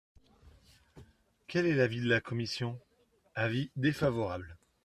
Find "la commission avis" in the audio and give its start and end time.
2.09-3.69